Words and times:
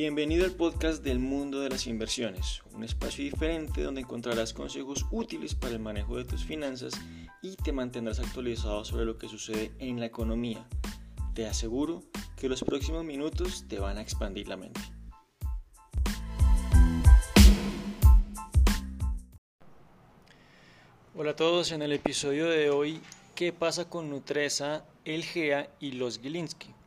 Bienvenido 0.00 0.44
al 0.44 0.52
podcast 0.52 1.02
del 1.02 1.18
mundo 1.18 1.58
de 1.58 1.70
las 1.70 1.88
inversiones, 1.88 2.62
un 2.72 2.84
espacio 2.84 3.24
diferente 3.24 3.82
donde 3.82 4.02
encontrarás 4.02 4.52
consejos 4.52 5.04
útiles 5.10 5.56
para 5.56 5.72
el 5.72 5.80
manejo 5.80 6.16
de 6.16 6.24
tus 6.24 6.44
finanzas 6.44 6.94
y 7.42 7.56
te 7.56 7.72
mantendrás 7.72 8.20
actualizado 8.20 8.84
sobre 8.84 9.04
lo 9.04 9.18
que 9.18 9.28
sucede 9.28 9.72
en 9.80 9.98
la 9.98 10.06
economía. 10.06 10.64
Te 11.34 11.48
aseguro 11.48 12.04
que 12.36 12.48
los 12.48 12.62
próximos 12.62 13.04
minutos 13.04 13.64
te 13.66 13.80
van 13.80 13.98
a 13.98 14.00
expandir 14.00 14.46
la 14.46 14.56
mente. 14.56 14.80
Hola 21.16 21.32
a 21.32 21.36
todos, 21.36 21.72
en 21.72 21.82
el 21.82 21.92
episodio 21.92 22.46
de 22.46 22.70
hoy, 22.70 23.00
¿qué 23.34 23.52
pasa 23.52 23.90
con 23.90 24.10
Nutresa, 24.10 24.84
el 25.04 25.24
GEA 25.24 25.68
y 25.80 25.90
los 25.90 26.20
Gilinski? 26.20 26.77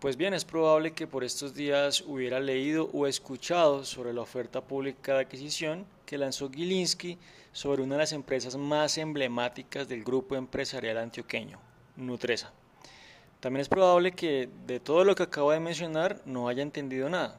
Pues 0.00 0.18
bien, 0.18 0.34
es 0.34 0.44
probable 0.44 0.92
que 0.92 1.06
por 1.06 1.24
estos 1.24 1.54
días 1.54 2.04
hubiera 2.06 2.38
leído 2.38 2.90
o 2.92 3.06
escuchado 3.06 3.82
sobre 3.86 4.12
la 4.12 4.20
oferta 4.20 4.60
pública 4.60 5.14
de 5.14 5.20
adquisición 5.20 5.86
que 6.04 6.18
lanzó 6.18 6.50
Gilinski 6.50 7.16
sobre 7.52 7.80
una 7.80 7.94
de 7.94 8.00
las 8.00 8.12
empresas 8.12 8.56
más 8.56 8.98
emblemáticas 8.98 9.88
del 9.88 10.04
grupo 10.04 10.36
empresarial 10.36 10.98
antioqueño, 10.98 11.58
Nutresa. 11.96 12.52
También 13.40 13.62
es 13.62 13.70
probable 13.70 14.12
que 14.12 14.50
de 14.66 14.80
todo 14.80 15.02
lo 15.02 15.14
que 15.14 15.22
acabo 15.22 15.50
de 15.52 15.60
mencionar 15.60 16.20
no 16.26 16.48
haya 16.48 16.62
entendido 16.62 17.08
nada. 17.08 17.38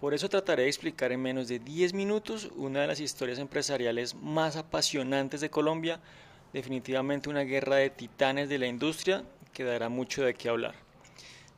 Por 0.00 0.14
eso 0.14 0.30
trataré 0.30 0.62
de 0.62 0.68
explicar 0.68 1.12
en 1.12 1.20
menos 1.20 1.48
de 1.48 1.58
10 1.58 1.92
minutos 1.92 2.48
una 2.56 2.80
de 2.80 2.86
las 2.86 3.00
historias 3.00 3.38
empresariales 3.38 4.14
más 4.14 4.56
apasionantes 4.56 5.42
de 5.42 5.50
Colombia, 5.50 6.00
definitivamente 6.54 7.28
una 7.28 7.42
guerra 7.42 7.76
de 7.76 7.90
titanes 7.90 8.48
de 8.48 8.58
la 8.58 8.68
industria 8.68 9.22
que 9.52 9.64
dará 9.64 9.90
mucho 9.90 10.24
de 10.24 10.32
qué 10.32 10.48
hablar. 10.48 10.83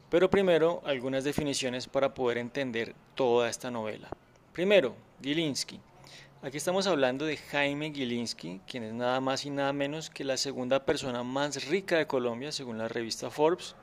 Pero 0.08 0.30
primero, 0.30 0.82
algunas 0.84 1.24
definiciones 1.24 1.88
para 1.88 2.14
poder 2.14 2.38
entender 2.38 2.94
toda 3.16 3.48
esta 3.48 3.72
novela. 3.72 4.08
Primero, 4.52 4.94
Gilinski. 5.20 5.80
Aquí 6.42 6.58
estamos 6.58 6.86
hablando 6.86 7.24
de 7.24 7.36
Jaime 7.36 7.92
Gilinski, 7.92 8.60
quien 8.68 8.84
es 8.84 8.92
nada 8.92 9.20
más 9.20 9.44
y 9.44 9.50
nada 9.50 9.72
menos 9.72 10.08
que 10.08 10.22
la 10.22 10.36
segunda 10.36 10.84
persona 10.84 11.24
más 11.24 11.66
rica 11.68 11.96
de 11.96 12.06
Colombia, 12.06 12.52
según 12.52 12.78
la 12.78 12.86
revista 12.86 13.30
Forbes. 13.30 13.74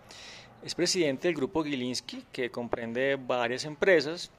Es 0.63 0.75
presidente 0.75 1.27
del 1.27 1.35
grupo 1.35 1.61
Gilinski, 1.61 2.23
que 2.31 2.49
comprende 2.49 3.17
varias 3.17 3.66
empresas, 3.66 4.31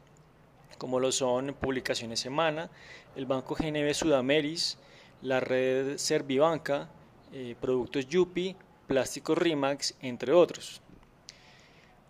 como 0.78 1.00
lo 1.00 1.12
son 1.12 1.52
Publicaciones 1.52 2.18
Semana, 2.18 2.70
el 3.14 3.26
Banco 3.26 3.56
GNB 3.56 3.92
Sudameris, 3.92 4.78
la 5.20 5.40
red 5.40 5.98
Servibanca, 5.98 6.88
eh, 7.30 7.54
Productos 7.60 8.08
Yupi, 8.08 8.56
Plásticos 8.86 9.36
Rimax, 9.36 9.94
entre 10.00 10.32
otros. 10.32 10.80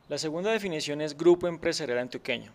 La 0.07 0.19
segunda 0.19 0.51
definición 0.51 1.01
es 1.01 1.17
Grupo 1.17 1.47
Empresarial 1.47 1.97
Antioqueño. 1.97 2.53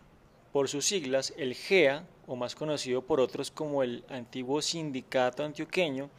Por 0.54 0.70
sus 0.70 0.86
siglas, 0.86 1.34
el 1.36 1.56
GEA, 1.56 2.06
o 2.28 2.36
más 2.36 2.54
conocido 2.54 3.02
por 3.02 3.20
otros 3.20 3.50
como 3.50 3.82
el 3.82 4.04
antiguo 4.08 4.62
Sindicato 4.62 5.44
Antioqueño, 5.44 6.12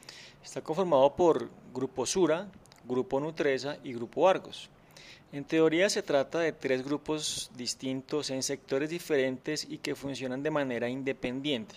está 0.43 0.61
conformado 0.61 1.15
por 1.15 1.49
Grupo 1.73 2.05
Sura, 2.05 2.49
Grupo 2.85 3.21
Nutresa 3.21 3.79
y 3.85 3.93
Grupo 3.93 4.29
Argos. 4.29 4.71
En 5.31 5.45
teoría 5.45 5.89
se 5.89 6.03
trata 6.03 6.41
de 6.41 6.51
tres 6.51 6.85
grupos 6.85 7.53
distintos 7.55 8.31
en 8.31 8.43
sectores 8.43 8.91
diferentes 8.91 9.65
y 9.71 9.79
que 9.79 9.95
funcionan 9.95 10.43
de 10.43 10.51
manera 10.51 10.89
independiente. 10.89 11.77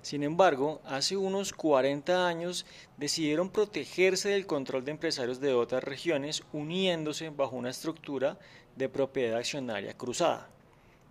Sin 0.00 0.22
embargo, 0.22 0.80
hace 0.86 1.16
unos 1.16 1.52
40 1.52 2.26
años 2.26 2.64
decidieron 2.96 3.50
protegerse 3.50 4.30
del 4.30 4.46
control 4.46 4.84
de 4.84 4.92
empresarios 4.92 5.40
de 5.40 5.52
otras 5.52 5.84
regiones 5.84 6.44
uniéndose 6.52 7.30
bajo 7.30 7.56
una 7.56 7.70
estructura 7.70 8.38
de 8.78 8.88
propiedad 8.88 9.38
accionaria 9.38 9.92
cruzada. 9.92 10.48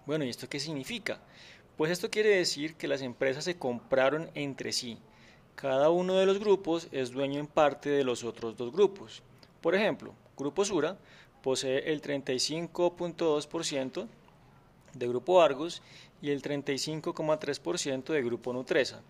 Bueno, 0.05 0.23
¿y 0.23 0.29
esto 0.29 0.49
qué 0.49 0.59
significa? 0.59 1.19
Pues 1.75 1.91
esto 1.91 2.09
quiere 2.09 2.29
decir 2.29 2.75
que 2.75 2.87
las 2.87 3.01
empresas 3.01 3.43
se 3.43 3.57
compraron 3.57 4.31
entre 4.33 4.71
sí. 4.71 4.97
Cada 5.55 5.89
uno 5.89 6.15
de 6.15 6.25
los 6.25 6.39
grupos 6.39 6.87
es 6.91 7.11
dueño 7.11 7.39
en 7.39 7.47
parte 7.47 7.89
de 7.89 8.03
los 8.03 8.23
otros 8.23 8.57
dos 8.57 8.71
grupos. 8.71 9.21
Por 9.61 9.75
ejemplo, 9.75 10.13
Grupo 10.37 10.63
Sura 10.63 10.97
posee 11.43 11.91
el 11.91 12.01
35.2% 12.01 14.07
de 14.93 15.07
Grupo 15.07 15.41
Argos 15.41 15.81
y 16.21 16.31
el 16.31 16.41
35,3% 16.41 18.13
de 18.13 18.23
Grupo 18.23 18.53
Nutresa. 18.53 19.01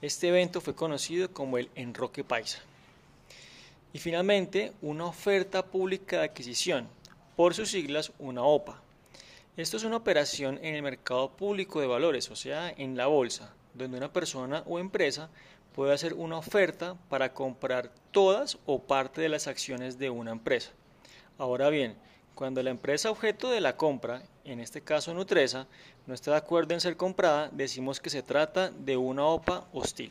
Este 0.00 0.28
evento 0.28 0.60
fue 0.60 0.74
conocido 0.74 1.32
como 1.32 1.58
el 1.58 1.70
Enroque 1.74 2.24
Paisa. 2.24 2.60
Y 3.92 3.98
finalmente, 3.98 4.72
una 4.82 5.06
oferta 5.06 5.64
pública 5.64 6.18
de 6.18 6.24
adquisición, 6.26 6.88
por 7.38 7.54
sus 7.54 7.70
siglas 7.70 8.10
una 8.18 8.42
OPA. 8.42 8.82
Esto 9.56 9.76
es 9.76 9.84
una 9.84 9.98
operación 9.98 10.58
en 10.60 10.74
el 10.74 10.82
mercado 10.82 11.30
público 11.30 11.80
de 11.80 11.86
valores, 11.86 12.32
o 12.32 12.34
sea, 12.34 12.74
en 12.76 12.96
la 12.96 13.06
bolsa, 13.06 13.54
donde 13.74 13.96
una 13.96 14.12
persona 14.12 14.64
o 14.66 14.80
empresa 14.80 15.30
puede 15.72 15.94
hacer 15.94 16.14
una 16.14 16.36
oferta 16.36 16.96
para 17.08 17.32
comprar 17.34 17.92
todas 18.10 18.58
o 18.66 18.82
parte 18.82 19.20
de 19.20 19.28
las 19.28 19.46
acciones 19.46 20.00
de 20.00 20.10
una 20.10 20.32
empresa. 20.32 20.72
Ahora 21.38 21.70
bien, 21.70 21.94
cuando 22.34 22.60
la 22.60 22.70
empresa 22.70 23.08
objeto 23.08 23.50
de 23.50 23.60
la 23.60 23.76
compra, 23.76 24.24
en 24.44 24.58
este 24.58 24.80
caso 24.80 25.14
Nutresa, 25.14 25.68
no 26.08 26.14
está 26.14 26.32
de 26.32 26.38
acuerdo 26.38 26.74
en 26.74 26.80
ser 26.80 26.96
comprada, 26.96 27.50
decimos 27.52 28.00
que 28.00 28.10
se 28.10 28.24
trata 28.24 28.70
de 28.70 28.96
una 28.96 29.24
OPA 29.24 29.68
hostil. 29.72 30.10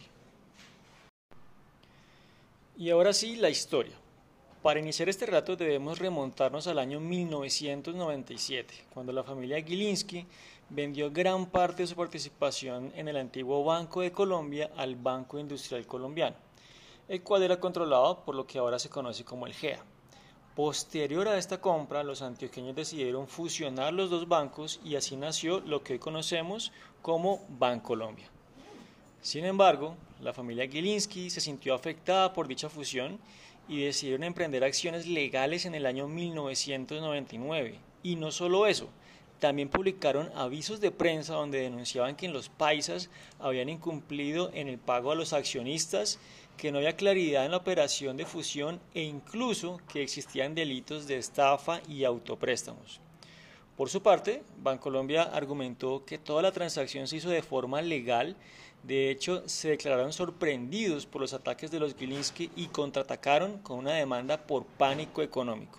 Y 2.78 2.90
ahora 2.90 3.12
sí, 3.12 3.36
la 3.36 3.50
historia. 3.50 3.98
Para 4.68 4.82
iniciar 4.82 5.08
este 5.08 5.26
relato 5.26 5.56
debemos 5.56 5.98
remontarnos 5.98 6.68
al 6.68 6.80
año 6.80 7.00
1997, 7.00 8.88
cuando 8.94 9.14
la 9.14 9.24
familia 9.24 9.64
Gilinski 9.64 10.26
vendió 10.68 11.10
gran 11.10 11.46
parte 11.46 11.84
de 11.84 11.88
su 11.88 11.96
participación 11.96 12.92
en 12.94 13.08
el 13.08 13.16
antiguo 13.16 13.64
Banco 13.64 14.02
de 14.02 14.12
Colombia 14.12 14.70
al 14.76 14.98
Banco 14.98 15.40
Industrial 15.40 15.88
Colombiano, 15.88 16.36
el 17.08 17.24
cual 17.24 17.44
era 17.44 17.62
controlado 17.62 18.26
por 18.26 18.36
lo 18.36 18.46
que 18.46 18.60
ahora 18.60 18.78
se 18.78 18.90
conoce 18.90 19.24
como 19.24 19.48
el 19.48 19.54
GEA. 19.54 19.80
Posterior 20.54 21.30
a 21.30 21.38
esta 21.38 21.62
compra, 21.62 22.04
los 22.04 22.22
antioqueños 22.22 22.76
decidieron 22.76 23.30
fusionar 23.30 23.94
los 23.94 24.10
dos 24.10 24.28
bancos 24.28 24.82
y 24.84 24.98
así 24.98 25.16
nació 25.16 25.62
lo 25.62 25.82
que 25.82 25.94
hoy 25.94 26.00
conocemos 26.00 26.74
como 27.02 27.40
Bancolombia. 27.58 28.30
Sin 29.22 29.46
embargo, 29.46 29.96
la 30.20 30.34
familia 30.34 30.68
Gilinski 30.68 31.30
se 31.30 31.40
sintió 31.40 31.74
afectada 31.74 32.34
por 32.34 32.50
dicha 32.50 32.68
fusión 32.68 33.18
y 33.68 33.84
decidieron 33.84 34.24
emprender 34.24 34.64
acciones 34.64 35.08
legales 35.08 35.66
en 35.66 35.76
el 35.76 35.86
año 35.86 36.08
1999. 36.08 37.80
Y 38.04 38.16
no 38.16 38.32
solo 38.32 38.68
eso, 38.68 38.90
también 39.40 39.70
publicaron 39.70 40.32
avisos 40.36 40.82
de 40.82 40.92
prensa 40.92 41.34
donde 41.34 41.62
denunciaban 41.62 42.16
que 42.16 42.26
en 42.26 42.34
los 42.34 42.50
paisas 42.50 43.10
habían 43.40 43.70
incumplido 43.70 44.50
en 44.54 44.68
el 44.68 44.80
pago 44.80 45.12
a 45.12 45.16
los 45.16 45.34
accionistas 45.34 46.20
que 46.58 46.72
no 46.72 46.80
había 46.80 46.96
claridad 46.96 47.46
en 47.46 47.52
la 47.52 47.58
operación 47.58 48.18
de 48.18 48.26
fusión 48.26 48.80
e 48.96 49.04
incluso 49.04 49.80
que 49.92 50.02
existían 50.02 50.56
delitos 50.56 51.08
de 51.08 51.18
estafa 51.18 51.82
y 51.88 52.04
autopréstamos. 52.04 53.00
Por 53.78 53.90
su 53.90 54.02
parte, 54.02 54.42
Bancolombia 54.64 55.22
argumentó 55.22 56.04
que 56.04 56.18
toda 56.18 56.42
la 56.42 56.52
transacción 56.52 57.08
se 57.08 57.18
hizo 57.18 57.30
de 57.30 57.44
forma 57.44 57.80
legal, 57.84 58.36
de 58.82 59.12
hecho 59.12 59.48
se 59.48 59.70
declararon 59.70 60.12
sorprendidos 60.12 61.06
por 61.06 61.22
los 61.22 61.34
ataques 61.34 61.70
de 61.70 61.80
los 61.80 61.96
Gilinski 61.96 62.50
y 62.56 62.68
contraatacaron 62.68 63.60
con 63.60 63.78
una 63.78 63.94
demanda 63.94 64.48
por 64.48 64.66
pánico 64.66 65.22
económico. 65.22 65.78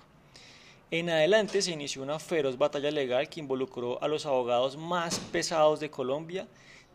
En 0.92 1.10
adelante 1.10 1.60
se 1.60 1.72
inició 1.72 2.02
una 2.02 2.20
feroz 2.20 2.56
batalla 2.56 2.92
legal 2.92 3.28
que 3.28 3.40
involucró 3.40 4.00
a 4.00 4.06
los 4.06 4.26
abogados 4.26 4.76
más 4.76 5.18
pesados 5.18 5.80
de 5.80 5.90
Colombia, 5.90 6.46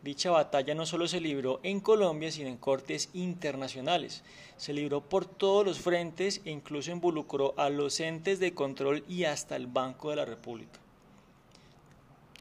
Dicha 0.03 0.31
batalla 0.31 0.75
no 0.75 0.85
solo 0.85 1.07
se 1.07 1.21
libró 1.21 1.61
en 1.63 1.79
Colombia, 1.79 2.29
sino 2.29 2.49
en 2.49 2.57
cortes 2.57 3.09
internacionales. 3.13 4.21
Se 4.57 4.73
libró 4.73 4.99
por 4.99 5.23
todos 5.23 5.65
los 5.65 5.79
frentes 5.79 6.41
e 6.43 6.51
incluso 6.51 6.91
involucró 6.91 7.53
a 7.55 7.69
los 7.69 8.01
entes 8.01 8.41
de 8.41 8.53
control 8.53 9.05
y 9.07 9.23
hasta 9.23 9.55
el 9.55 9.67
Banco 9.67 10.09
de 10.09 10.17
la 10.17 10.25
República. 10.25 10.82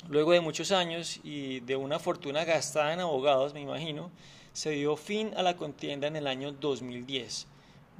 Luego 0.08 0.32
de 0.32 0.40
muchos 0.40 0.72
años 0.72 1.20
y 1.22 1.60
de 1.60 1.76
una 1.76 1.99
fortuna 1.99 2.44
gastada 2.44 2.93
en 2.93 3.00
abogados, 3.00 3.54
me 3.54 3.60
imagino, 3.60 4.10
se 4.52 4.70
dio 4.70 4.96
fin 4.96 5.31
a 5.37 5.43
la 5.43 5.56
contienda 5.56 6.08
en 6.08 6.16
el 6.16 6.26
año 6.26 6.50
2010. 6.52 7.46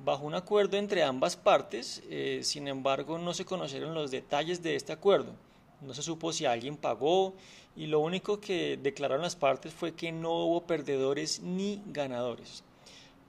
Bajo 0.05 0.25
un 0.25 0.35
acuerdo 0.35 0.77
entre 0.77 1.05
ambas 1.05 1.37
partes, 1.37 2.03
eh, 2.11 2.41
sin 2.43 2.67
embargo, 2.67 3.19
no 3.19 3.33
se 3.35 3.45
conocieron 3.45 3.95
los 3.95 4.11
detalles 4.11 4.63
de 4.63 4.75
este 4.75 4.93
acuerdo. 4.93 5.33
No 5.81 5.95
se 5.95 6.03
supo 6.03 6.33
si 6.33 6.45
alguien 6.45 6.77
pagó 6.77 7.35
y 7.77 7.87
lo 7.87 8.01
único 8.01 8.41
que 8.41 8.77
declararon 8.77 9.23
las 9.23 9.37
partes 9.37 9.73
fue 9.73 9.95
que 9.95 10.11
no 10.11 10.45
hubo 10.45 10.67
perdedores 10.67 11.41
ni 11.41 11.83
ganadores. 11.87 12.65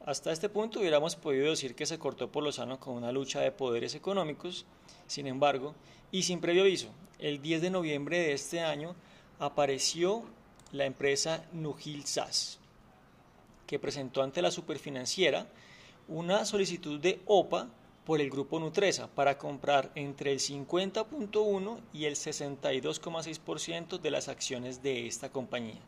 Hasta 0.06 0.34
este 0.34 0.50
punto 0.50 0.82
hubiéramos 0.82 1.16
podido 1.16 1.50
decir 1.50 1.76
que 1.76 1.86
se 1.86 1.98
cortó 1.98 2.30
por 2.30 2.44
lo 2.44 2.52
sano 2.52 2.78
con 2.78 2.96
una 2.96 3.14
lucha 3.14 3.40
de 3.40 3.54
poderes 3.54 3.96
económicos, 3.96 4.66
sin 5.08 5.28
embargo, 5.28 5.76
y 6.12 6.24
sin 6.24 6.42
previo 6.42 6.64
aviso, 6.64 6.90
el 7.20 7.42
10 7.42 7.62
de 7.62 7.70
noviembre 7.70 8.20
de 8.20 8.34
este 8.34 8.60
año 8.60 8.96
apareció 9.40 10.24
la 10.74 10.84
empresa 10.84 11.46
Nugil 11.54 12.06
SAS, 12.06 12.60
que 13.66 13.80
presentó 13.80 14.22
ante 14.22 14.42
la 14.42 14.52
superfinanciera 14.52 15.48
una 16.10 16.44
solicitud 16.44 17.00
de 17.00 17.22
OPA 17.26 17.70
por 18.06 18.20
el 18.20 18.30
grupo 18.30 18.60
Nutresa 18.60 19.08
para 19.08 19.38
comprar 19.38 19.90
entre 19.96 20.34
el 20.34 20.40
50.1 20.40 21.80
y 21.94 22.06
el 22.06 22.16
62,6% 22.16 24.02
de 24.02 24.12
las 24.12 24.28
acciones 24.28 24.84
de 24.84 25.08
esta 25.08 25.30
compañía. 25.30 25.80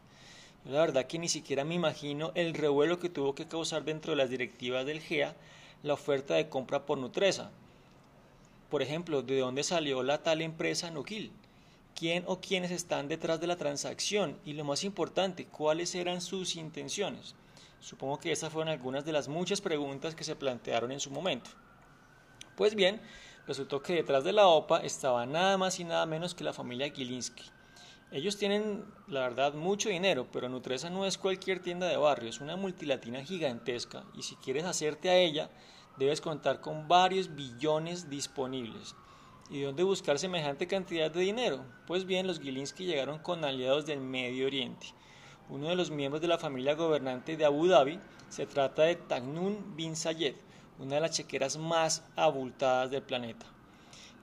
La 0.66 0.80
verdad 0.80 1.06
que 1.06 1.20
ni 1.20 1.30
siquiera 1.30 1.64
me 1.64 1.76
imagino 1.76 2.32
el 2.34 2.56
revuelo 2.56 2.98
que 2.98 3.10
tuvo 3.10 3.36
que 3.36 3.48
causar 3.48 3.84
dentro 3.84 4.12
de 4.12 4.18
las 4.18 4.32
directivas 4.32 4.86
del 4.86 5.00
GEA 5.00 5.36
la 5.84 5.94
oferta 5.94 6.34
de 6.34 6.50
compra 6.50 6.88
por 6.88 6.98
Nutresa. 6.98 7.52
Por 8.72 8.82
ejemplo, 8.82 9.22
¿de 9.22 9.38
dónde 9.40 9.64
salió 9.64 10.02
la 10.02 10.24
tal 10.24 10.42
empresa 10.42 10.90
Nuquil? 10.90 11.32
¿Quién 11.94 12.24
o 12.26 12.42
quiénes 12.42 12.72
están 12.72 13.08
detrás 13.08 13.40
de 13.40 13.46
la 13.46 13.58
transacción? 13.58 14.40
Y 14.44 14.54
lo 14.54 14.64
más 14.64 14.84
importante, 14.84 15.46
¿cuáles 15.46 15.94
eran 15.94 16.20
sus 16.20 16.56
intenciones? 16.56 17.36
Supongo 17.80 18.20
que 18.20 18.32
estas 18.32 18.52
fueron 18.52 18.70
algunas 18.70 19.06
de 19.06 19.12
las 19.12 19.28
muchas 19.28 19.62
preguntas 19.62 20.16
que 20.16 20.24
se 20.24 20.36
plantearon 20.36 20.92
en 20.92 21.00
su 21.00 21.12
momento. 21.12 21.52
Pues 22.58 22.74
bien, 22.74 23.00
resultó 23.46 23.84
que 23.84 23.94
detrás 23.94 24.24
de 24.24 24.34
la 24.34 24.48
OPA 24.48 24.80
estaba 24.80 25.28
nada 25.28 25.60
más 25.60 25.80
y 25.80 25.84
nada 25.84 26.08
menos 26.08 26.34
que 26.34 26.44
la 26.44 26.54
familia 26.54 26.90
Gilinski. 26.90 27.55
Ellos 28.12 28.38
tienen, 28.38 28.86
la 29.07 29.22
verdad, 29.22 29.54
mucho 29.56 29.90
dinero, 29.90 30.28
pero 30.31 30.48
Nutresa 30.48 30.90
no 30.90 31.06
es 31.06 31.18
cualquier 31.18 31.60
tienda 31.60 31.88
de 31.88 31.98
barrio, 31.98 32.30
es 32.30 32.40
una 32.40 32.56
multilatina 32.56 33.24
gigantesca 33.24 34.04
y 34.13 34.22
si 34.22 34.36
quieres 34.36 34.63
hacerte 34.63 35.10
a 35.10 35.18
ella, 35.18 35.50
debes 35.98 36.22
contar 36.22 36.62
con 36.62 36.88
varios 36.88 37.36
billones 37.36 38.10
disponibles. 38.10 38.96
¿Y 39.50 39.62
dónde 39.62 39.84
buscar 39.84 40.18
semejante 40.18 40.68
cantidad 40.68 41.12
de 41.12 41.22
dinero? 41.22 41.66
Pues 41.88 42.06
bien, 42.06 42.25
los 42.25 42.40
Gilinski 42.40 42.86
llegaron 42.86 43.19
con 43.19 43.44
aliados 43.44 43.86
del 43.86 44.00
Medio 44.00 44.48
Oriente. 44.48 44.88
Uno 45.50 45.68
de 45.68 45.75
los 45.75 45.92
miembros 45.92 46.22
de 46.22 46.28
la 46.28 46.40
familia 46.40 46.74
gobernante 46.74 47.38
de 47.38 47.46
Abu 47.46 47.68
Dhabi 47.68 48.00
se 48.30 48.46
trata 48.46 48.84
de 48.84 48.96
Tagnun 48.96 49.75
bin 49.75 49.96
Zayed, 49.96 50.36
una 50.80 50.96
de 50.96 51.01
las 51.01 51.12
chequeras 51.12 51.58
más 51.58 52.04
abultadas 52.16 52.90
del 52.90 53.04
planeta. 53.04 53.46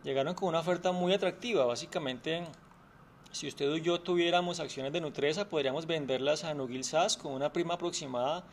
Llegaron 0.03 0.35
con 0.35 0.49
una 0.49 0.59
oferta 0.59 0.91
muy 0.91 1.13
atractiva, 1.13 1.65
básicamente 1.65 2.45
si 3.33 3.49
usted 3.49 3.71
o 3.73 3.79
yo 3.79 3.99
tuviéramos 3.99 4.61
acciones 4.61 4.93
de 4.93 5.01
Nutresa, 5.01 5.49
podríamos 5.49 5.87
venderlas 5.87 6.45
a 6.45 6.53
Nugil 6.53 6.85
SAS 6.85 7.17
con 7.17 7.33
una 7.33 7.51
prima 7.51 7.75
aproximada 7.75 8.45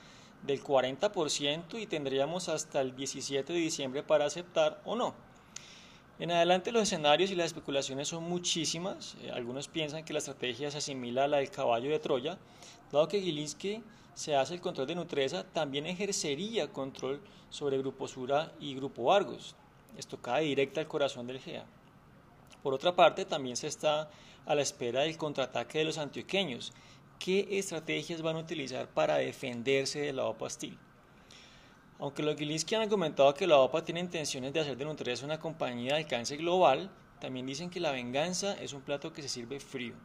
del 0.44 0.64
40% 0.64 1.80
y 1.80 1.86
tendríamos 1.86 2.48
hasta 2.48 2.80
el 2.80 2.96
17 2.96 3.52
de 3.52 3.60
diciembre 3.60 4.04
para 4.04 4.26
aceptar 4.26 4.82
o 4.86 4.96
no. 4.96 5.14
En 6.18 6.32
adelante 6.32 6.72
los 6.72 6.84
escenarios 6.84 7.30
y 7.30 7.36
las 7.36 7.48
especulaciones 7.48 8.08
son 8.08 8.24
muchísimas. 8.24 9.16
Eh, 9.22 9.32
algunos 9.32 9.68
piensan 9.68 10.06
que 10.06 10.14
la 10.14 10.20
estrategia 10.20 10.72
se 10.72 10.78
asimila 10.78 11.26
a 11.26 11.28
la 11.28 11.38
del 11.38 11.52
caballo 11.52 11.90
de 11.90 12.00
Troya. 12.00 12.38
Dado 12.92 13.08
que 13.10 13.22
Gilinski 13.22 13.84
se 14.14 14.36
hace 14.36 14.54
el 14.54 14.62
control 14.62 14.88
de 14.88 14.96
Nutresa, 14.96 15.44
también 15.44 15.86
ejercería 15.88 16.72
control 16.72 17.22
sobre 17.50 17.78
Grupo 17.78 18.08
Sura 18.08 18.54
y 18.62 18.76
Grupo 18.76 19.14
Argos. 19.14 19.56
Esto 19.98 20.18
cae 20.22 20.46
directa 20.46 20.80
al 20.80 20.88
corazón 20.88 21.28
del 21.28 21.40
GEA. 21.40 21.66
Por 22.64 22.74
otra 22.74 22.96
parte, 22.96 23.26
también 23.26 23.56
se 23.56 23.68
está 23.68 24.10
a 24.46 24.56
la 24.56 24.62
espera 24.62 25.02
del 25.02 25.18
contraataque 25.18 25.80
de 25.80 25.86
los 25.86 25.98
antioqueños. 25.98 26.74
¿Qué 27.20 27.48
estrategias 27.52 28.22
van 28.22 28.36
a 28.36 28.40
utilizar 28.40 28.88
para 28.88 29.18
defenderse 29.18 30.00
de 30.00 30.14
la 30.14 30.26
OPA 30.26 30.50
Steel? 30.50 30.78
Aunque 32.00 32.24
los 32.24 32.38
Gilinski 32.38 32.76
han 32.76 32.90
comentado 32.90 33.34
que 33.34 33.46
la 33.46 33.58
OPA 33.58 33.84
tiene 33.84 34.00
intenciones 34.00 34.54
de 34.54 34.62
hacer 34.62 34.78
de 34.78 34.86
Nutresa 34.86 35.26
una 35.26 35.40
compañía 35.40 35.94
de 35.94 36.04
alcance 36.04 36.38
global, 36.38 36.90
también 37.20 37.46
dicen 37.46 37.70
que 37.70 37.82
la 37.82 37.92
venganza 37.92 38.54
es 38.54 38.72
un 38.72 38.82
plato 38.82 39.12
que 39.12 39.22
se 39.22 39.28
sirve 39.28 39.60
frío. 39.60 39.96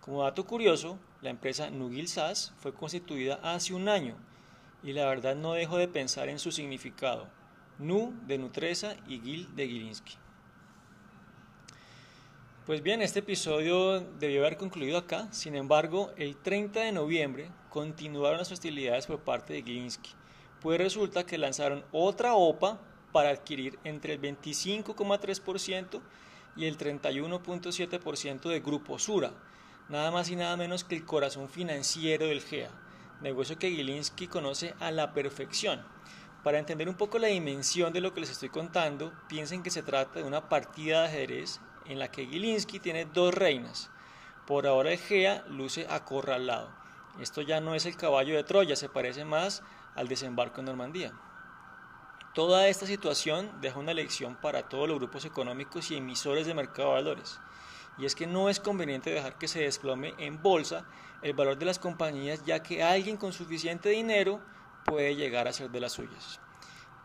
Como 0.00 0.24
dato 0.24 0.44
curioso, 0.44 0.98
la 1.22 1.30
empresa 1.30 1.70
Nugil 1.70 2.08
SAS 2.08 2.52
fue 2.58 2.74
constituida 2.74 3.40
hace 3.42 3.74
un 3.74 3.88
año 3.88 4.16
y 4.82 4.92
la 4.92 5.06
verdad 5.06 5.34
no 5.34 5.52
dejo 5.52 5.78
de 5.78 5.88
pensar 5.88 6.28
en 6.28 6.38
su 6.38 6.52
significado. 6.52 7.28
Nu 7.78 8.12
de 8.26 8.38
Nutresa 8.38 8.96
y 9.06 9.20
Gil 9.20 9.54
de 9.54 9.68
Gilinski. 9.68 10.16
Pues 12.66 12.82
bien, 12.82 13.00
este 13.00 13.20
episodio 13.20 14.00
debió 14.00 14.40
haber 14.40 14.56
concluido 14.56 14.98
acá, 14.98 15.28
sin 15.30 15.54
embargo, 15.54 16.10
el 16.16 16.36
30 16.36 16.80
de 16.80 16.90
noviembre 16.90 17.48
continuaron 17.70 18.38
las 18.38 18.50
hostilidades 18.50 19.06
por 19.06 19.20
parte 19.20 19.52
de 19.52 19.62
Gilinski, 19.62 20.10
pues 20.60 20.76
resulta 20.76 21.24
que 21.24 21.38
lanzaron 21.38 21.84
otra 21.92 22.34
OPA 22.34 22.80
para 23.12 23.30
adquirir 23.30 23.78
entre 23.84 24.14
el 24.14 24.20
25,3% 24.20 26.00
y 26.56 26.64
el 26.64 26.76
31,7% 26.76 28.48
de 28.48 28.58
Grupo 28.58 28.98
Sura, 28.98 29.30
nada 29.88 30.10
más 30.10 30.28
y 30.28 30.34
nada 30.34 30.56
menos 30.56 30.82
que 30.82 30.96
el 30.96 31.04
corazón 31.04 31.48
financiero 31.48 32.26
del 32.26 32.42
GEA, 32.42 32.72
negocio 33.20 33.60
que 33.60 33.70
Gilinski 33.70 34.26
conoce 34.26 34.74
a 34.80 34.90
la 34.90 35.14
perfección. 35.14 35.86
Para 36.42 36.58
entender 36.58 36.88
un 36.88 36.96
poco 36.96 37.20
la 37.20 37.28
dimensión 37.28 37.92
de 37.92 38.00
lo 38.00 38.12
que 38.12 38.22
les 38.22 38.30
estoy 38.30 38.48
contando, 38.48 39.12
piensen 39.28 39.62
que 39.62 39.70
se 39.70 39.84
trata 39.84 40.18
de 40.18 40.24
una 40.24 40.48
partida 40.48 41.02
de 41.02 41.06
ajedrez 41.06 41.60
en 41.88 41.98
la 41.98 42.10
que 42.10 42.26
Gilinski 42.26 42.80
tiene 42.80 43.04
dos 43.04 43.34
reinas. 43.34 43.90
Por 44.46 44.66
ahora 44.66 44.92
Egea 44.92 45.44
luce 45.48 45.86
acorralado. 45.88 46.70
Esto 47.20 47.42
ya 47.42 47.60
no 47.60 47.74
es 47.74 47.86
el 47.86 47.96
caballo 47.96 48.36
de 48.36 48.44
Troya, 48.44 48.76
se 48.76 48.88
parece 48.88 49.24
más 49.24 49.62
al 49.94 50.08
desembarco 50.08 50.60
en 50.60 50.66
Normandía. 50.66 51.12
Toda 52.34 52.68
esta 52.68 52.86
situación 52.86 53.50
deja 53.62 53.78
una 53.78 53.94
lección 53.94 54.36
para 54.36 54.68
todos 54.68 54.86
los 54.86 54.98
grupos 54.98 55.24
económicos 55.24 55.90
y 55.90 55.96
emisores 55.96 56.46
de 56.46 56.52
mercado 56.52 56.88
de 56.88 56.94
valores. 56.94 57.40
Y 57.96 58.04
es 58.04 58.14
que 58.14 58.26
no 58.26 58.50
es 58.50 58.60
conveniente 58.60 59.10
dejar 59.10 59.38
que 59.38 59.48
se 59.48 59.62
desplome 59.62 60.14
en 60.18 60.42
bolsa 60.42 60.84
el 61.22 61.32
valor 61.32 61.56
de 61.56 61.64
las 61.64 61.78
compañías 61.78 62.44
ya 62.44 62.62
que 62.62 62.82
alguien 62.82 63.16
con 63.16 63.32
suficiente 63.32 63.88
dinero 63.88 64.42
puede 64.84 65.16
llegar 65.16 65.48
a 65.48 65.52
ser 65.54 65.70
de 65.70 65.80
las 65.80 65.92
suyas. 65.92 66.38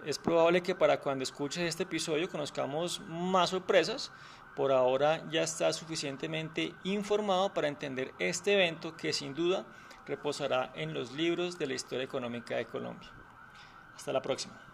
Es 0.03 0.17
probable 0.19 0.63
que 0.63 0.75
para 0.75 0.99
cuando 0.99 1.23
escuches 1.23 1.63
este 1.63 1.83
episodio 1.83 2.29
conozcamos 2.29 3.01
más 3.07 3.51
sorpresas, 3.51 4.11
por 4.55 4.71
ahora 4.71 5.23
ya 5.29 5.43
está 5.43 5.71
suficientemente 5.73 6.73
informado 6.83 7.53
para 7.53 7.67
entender 7.67 8.13
este 8.19 8.53
evento 8.53 8.95
que 8.95 9.13
sin 9.13 9.33
duda 9.33 9.65
reposará 10.05 10.71
en 10.75 10.93
los 10.93 11.11
libros 11.13 11.57
de 11.57 11.67
la 11.67 11.73
historia 11.73 12.03
económica 12.03 12.55
de 12.55 12.65
Colombia. 12.65 13.09
Hasta 13.95 14.11
la 14.11 14.21
próxima. 14.21 14.70